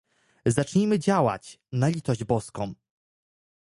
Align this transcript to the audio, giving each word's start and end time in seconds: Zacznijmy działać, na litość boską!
Zacznijmy 0.45 0.99
działać, 0.99 1.59
na 1.71 1.87
litość 1.87 2.23
boską! 2.23 2.73